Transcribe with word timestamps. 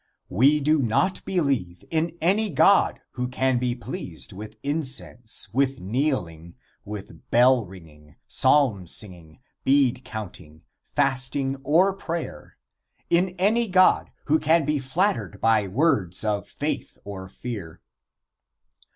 We 0.29 0.59
do 0.59 0.81
not 0.81 1.23
believe 1.25 1.83
in 1.91 2.17
any 2.21 2.49
God 2.49 3.01
who 3.11 3.27
can 3.27 3.59
be 3.59 3.75
pleased 3.75 4.33
with 4.33 4.57
incense, 4.63 5.49
with 5.53 5.79
kneeling, 5.79 6.55
with 6.83 7.29
bell 7.29 7.63
ringing, 7.67 8.15
psalm 8.27 8.87
singing, 8.87 9.41
bead 9.63 10.03
counting, 10.03 10.63
fasting 10.95 11.57
or 11.57 11.93
prayer 11.93 12.57
in 13.11 13.35
any 13.37 13.67
God 13.67 14.09
who 14.25 14.39
can 14.39 14.65
be 14.65 14.79
flattered 14.79 15.39
by 15.39 15.67
words 15.67 16.25
of 16.25 16.47
faith 16.47 16.97
or 17.03 17.29
fear. 17.29 17.79